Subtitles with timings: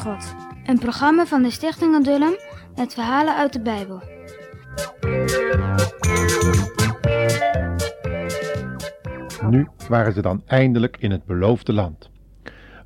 [0.00, 0.34] God.
[0.64, 2.34] Een programma van de Stichting Adullam
[2.76, 4.02] met verhalen uit de Bijbel.
[9.50, 12.10] Nu waren ze dan eindelijk in het beloofde land.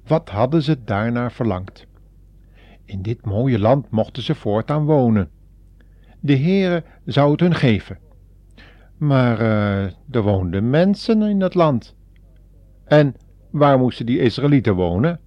[0.07, 1.87] Wat hadden ze daarnaar verlangd?
[2.85, 5.31] In dit mooie land mochten ze voortaan wonen.
[6.21, 7.99] De Heere zou het hun geven.
[8.97, 11.95] Maar uh, er woonden mensen in dat land.
[12.85, 13.15] En
[13.51, 15.21] waar moesten die Israëlieten wonen?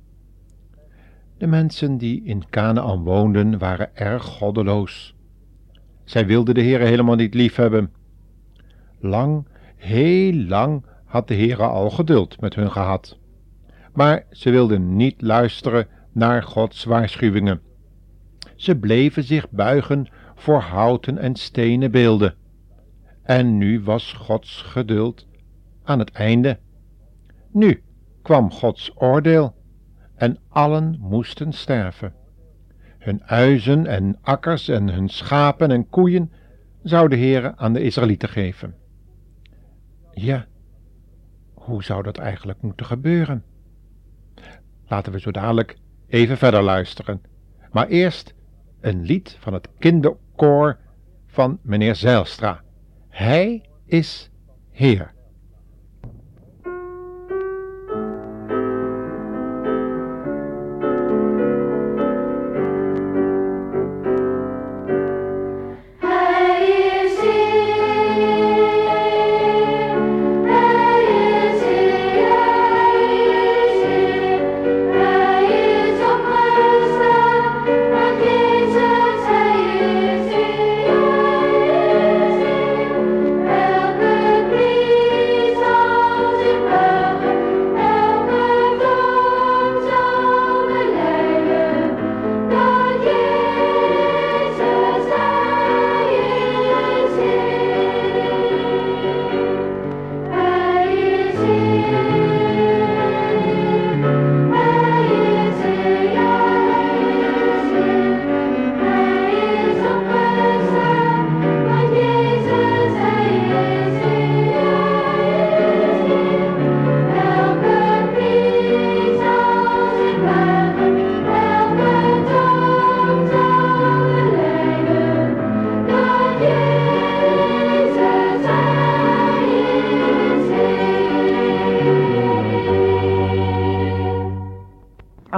[1.37, 5.15] De mensen die in Canaan woonden waren erg goddeloos.
[6.03, 7.91] Zij wilden de Heere helemaal niet liefhebben.
[8.99, 13.17] Lang, heel lang had de Heere al geduld met hun gehad.
[13.93, 17.61] Maar ze wilden niet luisteren naar Gods waarschuwingen.
[18.55, 22.35] Ze bleven zich buigen voor houten en stenen beelden.
[23.23, 25.27] En nu was Gods geduld
[25.83, 26.59] aan het einde.
[27.51, 27.83] Nu
[28.21, 29.55] kwam Gods oordeel
[30.17, 32.13] en allen moesten sterven.
[32.97, 36.31] Hun uizen en akkers en hun schapen en koeien
[36.83, 38.75] zou de Heere aan de Israëlieten geven.
[40.11, 40.45] Ja,
[41.53, 43.43] hoe zou dat eigenlijk moeten gebeuren?
[44.87, 47.21] Laten we zo dadelijk even verder luisteren.
[47.71, 48.33] Maar eerst
[48.81, 50.77] een lied van het kinderkoor
[51.25, 52.61] van meneer Zijlstra.
[53.09, 54.31] Hij is
[54.71, 55.15] Heer.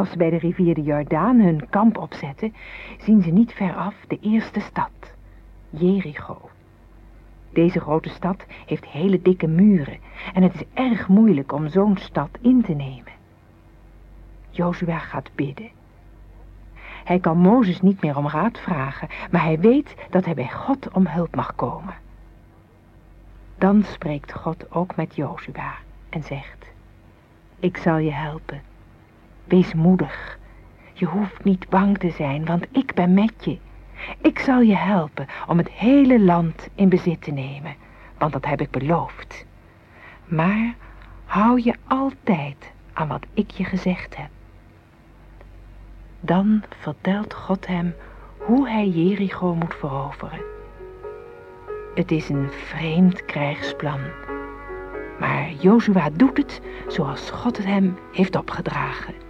[0.09, 2.53] Als bij de rivier de Jordaan hun kamp opzetten,
[2.97, 4.91] zien ze niet veraf de eerste stad,
[5.69, 6.49] Jericho.
[7.49, 9.99] Deze grote stad heeft hele dikke muren
[10.33, 13.11] en het is erg moeilijk om zo'n stad in te nemen.
[14.49, 15.69] Jozua gaat bidden.
[17.03, 20.91] Hij kan Mozes niet meer om raad vragen, maar hij weet dat hij bij God
[20.91, 21.93] om hulp mag komen.
[23.57, 25.73] Dan spreekt God ook met Jozua
[26.09, 26.65] en zegt,
[27.59, 28.68] ik zal je helpen.
[29.49, 30.37] Wees moedig.
[30.93, 33.57] Je hoeft niet bang te zijn, want ik ben met je.
[34.21, 37.75] Ik zal je helpen om het hele land in bezit te nemen,
[38.17, 39.45] want dat heb ik beloofd.
[40.25, 40.75] Maar
[41.25, 44.29] hou je altijd aan wat ik je gezegd heb.
[46.19, 47.95] Dan vertelt God hem
[48.37, 50.41] hoe hij Jericho moet veroveren.
[51.95, 53.99] Het is een vreemd krijgsplan,
[55.19, 59.28] maar Jozua doet het zoals God het hem heeft opgedragen.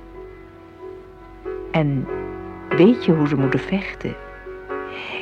[1.72, 2.08] En
[2.70, 4.16] weet je hoe ze moeten vechten?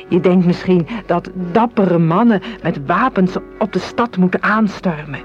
[0.08, 5.20] Je denkt misschien dat dappere mannen met wapens op de stad moeten aanstormen.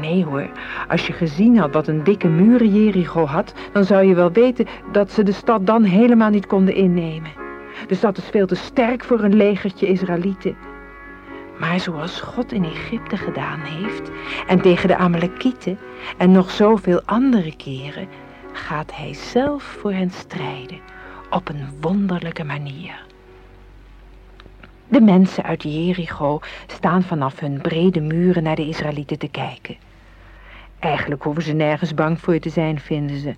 [0.00, 0.50] Nee hoor,
[0.88, 4.66] als je gezien had wat een dikke muren Jericho had, dan zou je wel weten
[4.92, 7.30] dat ze de stad dan helemaal niet konden innemen.
[7.86, 10.56] De stad is veel te sterk voor een legertje Israëlieten.
[11.58, 14.10] Maar zoals God in Egypte gedaan heeft,
[14.46, 15.78] en tegen de Amalekieten,
[16.16, 18.08] en nog zoveel andere keren,
[18.52, 20.80] gaat hij zelf voor hen strijden
[21.30, 23.04] op een wonderlijke manier.
[24.88, 29.76] De mensen uit Jericho staan vanaf hun brede muren naar de Israëlieten te kijken.
[30.78, 33.34] Eigenlijk hoeven ze nergens bang voor te zijn, vinden ze.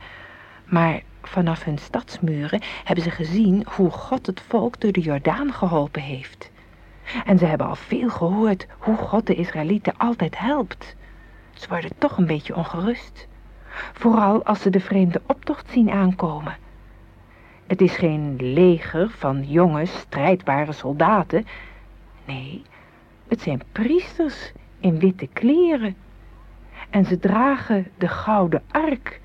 [0.64, 6.02] Maar vanaf hun stadsmuren hebben ze gezien hoe God het volk door de Jordaan geholpen
[6.02, 6.50] heeft.
[7.24, 10.96] En ze hebben al veel gehoord hoe God de Israëlieten altijd helpt.
[11.52, 13.28] Ze worden toch een beetje ongerust.
[13.92, 16.56] Vooral als ze de vreemde optocht zien aankomen.
[17.66, 21.46] Het is geen leger van jonge, strijdbare soldaten.
[22.24, 22.62] Nee,
[23.28, 25.96] het zijn priesters in witte kleren.
[26.90, 29.20] En ze dragen de gouden ark,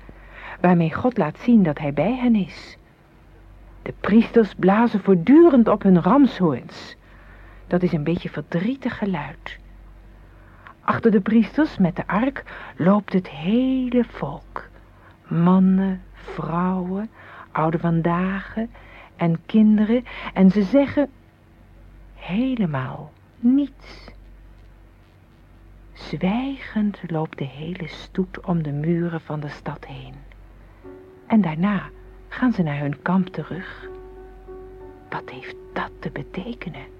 [0.60, 2.76] waarmee God laat zien dat hij bij hen is.
[3.82, 6.96] De priesters blazen voortdurend op hun ramshoorns.
[7.66, 9.58] Dat is een beetje verdrietig geluid.
[10.90, 12.44] Achter de priesters met de ark
[12.76, 14.68] loopt het hele volk.
[15.28, 17.10] Mannen, vrouwen,
[17.52, 18.54] oude vandaag
[19.16, 20.04] en kinderen.
[20.34, 21.10] En ze zeggen
[22.14, 24.10] helemaal niets.
[25.92, 30.14] Zwijgend loopt de hele stoet om de muren van de stad heen.
[31.26, 31.82] En daarna
[32.28, 33.88] gaan ze naar hun kamp terug.
[35.08, 36.99] Wat heeft dat te betekenen?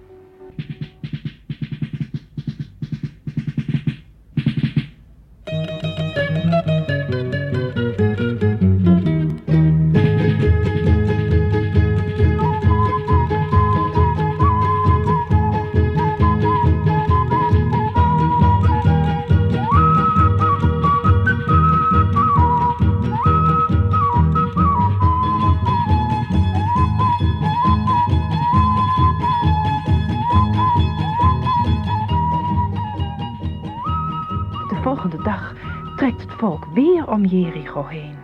[34.91, 35.55] Volgende dag
[35.97, 38.17] trekt het volk weer om Jericho heen.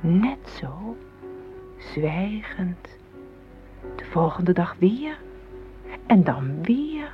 [0.00, 0.96] Net zo,
[1.78, 2.98] zwijgend.
[3.96, 5.18] De volgende dag weer.
[6.06, 7.12] En dan weer.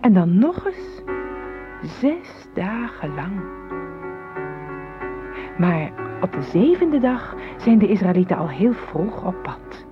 [0.00, 1.02] En dan nog eens.
[1.82, 3.40] Zes dagen lang.
[5.58, 9.86] Maar op de zevende dag zijn de Israëlieten al heel vroeg op pad.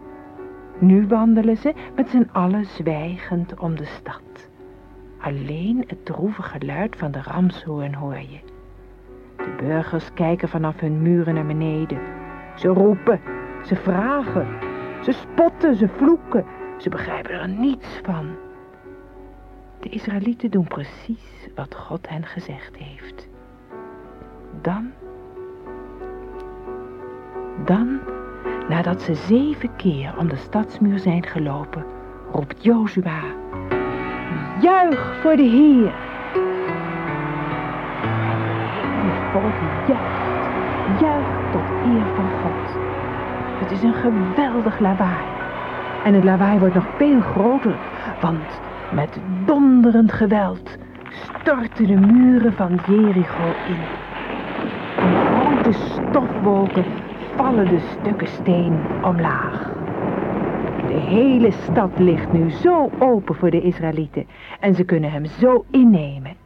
[0.79, 4.27] Nu wandelen ze met z'n allen zwijgend om de stad.
[5.28, 8.40] Alleen het droevige geluid van de ramshoorn hoor je.
[9.36, 11.98] De burgers kijken vanaf hun muren naar beneden.
[12.56, 13.20] Ze roepen,
[13.64, 14.46] ze vragen,
[15.02, 16.44] ze spotten, ze vloeken.
[16.78, 18.36] Ze begrijpen er niets van.
[19.80, 23.28] De Israëlieten doen precies wat God hen gezegd heeft.
[24.62, 24.92] Dan,
[27.64, 28.00] dan,
[28.69, 31.84] nadat ze zeven keer om de stadsmuur zijn gelopen,
[32.32, 33.22] roept Jozua,
[34.60, 35.92] juich voor de Heer.
[39.02, 39.54] En volk
[39.86, 40.50] juicht,
[41.00, 42.78] juicht tot eer van God.
[43.60, 45.26] Het is een geweldig lawaai.
[46.04, 47.76] En het lawaai wordt nog veel groter,
[48.20, 48.60] want
[48.92, 50.76] met donderend geweld
[51.08, 53.81] storten de muren van Jericho in.
[55.04, 56.84] In grote stofwolken
[57.36, 59.68] vallen de stukken steen omlaag.
[60.88, 64.26] De hele stad ligt nu zo open voor de Israëlieten
[64.61, 66.37] en ze kunnen hem zo innemen.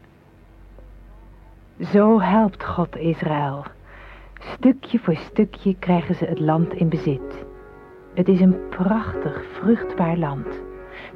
[1.81, 3.65] Zo helpt God Israël.
[4.39, 7.44] Stukje voor stukje krijgen ze het land in bezit.
[8.15, 10.62] Het is een prachtig, vruchtbaar land.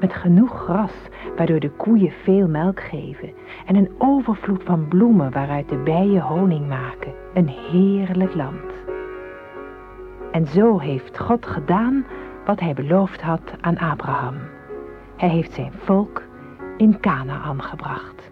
[0.00, 0.94] Met genoeg gras,
[1.36, 3.32] waardoor de koeien veel melk geven.
[3.66, 7.12] En een overvloed van bloemen waaruit de bijen honing maken.
[7.34, 8.72] Een heerlijk land.
[10.30, 12.04] En zo heeft God gedaan
[12.46, 14.36] wat hij beloofd had aan Abraham.
[15.16, 16.22] Hij heeft zijn volk
[16.76, 18.30] in Canaan gebracht.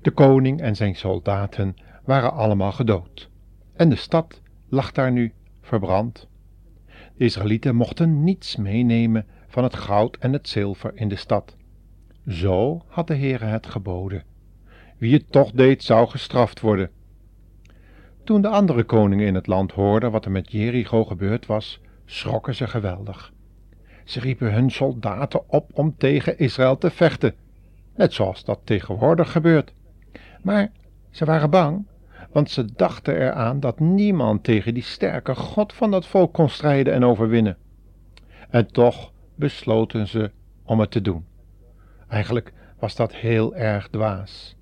[0.00, 3.30] De koning en zijn soldaten waren allemaal gedood.
[3.76, 5.32] En de stad lag daar nu
[5.78, 6.28] verbrand.
[7.16, 11.56] De Israëlieten mochten niets meenemen van het goud en het zilver in de stad.
[12.28, 14.22] Zo had de Heere het geboden.
[14.98, 16.90] Wie het toch deed, zou gestraft worden.
[18.24, 22.54] Toen de andere koningen in het land hoorden wat er met Jericho gebeurd was, schrokken
[22.54, 23.32] ze geweldig.
[24.04, 27.34] Ze riepen hun soldaten op om tegen Israël te vechten,
[27.96, 29.72] net zoals dat tegenwoordig gebeurt.
[30.42, 30.72] Maar
[31.10, 31.86] ze waren bang,
[32.32, 36.92] want ze dachten eraan dat niemand tegen die sterke God van dat volk kon strijden
[36.92, 37.56] en overwinnen.
[38.50, 40.30] En toch besloten ze
[40.62, 41.24] om het te doen.
[42.08, 44.56] Eigenlijk was dat heel erg dwaas,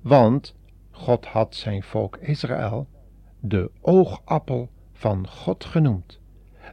[0.00, 0.54] want
[0.90, 2.88] God had zijn volk Israël
[3.40, 6.20] de oogappel van God genoemd.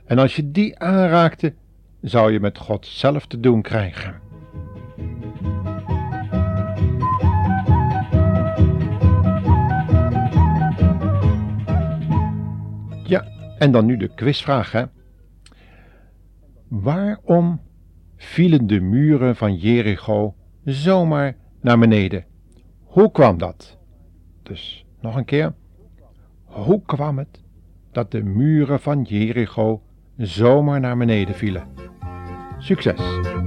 [0.06, 1.54] En als je die aanraakte,
[2.02, 4.21] zou je met God zelf te doen krijgen.
[13.62, 14.84] En dan nu de quizvraag, hè.
[16.68, 17.62] Waarom
[18.18, 22.26] vielen de muren van Jericho zomaar naar beneden?
[22.84, 23.78] Hoe kwam dat?
[24.44, 25.54] Dus nog een keer.
[26.44, 27.44] Hoe kwam het
[27.92, 29.82] dat de muren van Jericho
[30.18, 31.68] zomaar naar beneden vielen?
[32.58, 33.41] Succes!